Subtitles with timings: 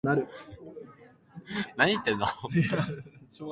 [0.01, 0.01] 次止
[1.77, 2.27] まりま
[3.29, 3.43] す。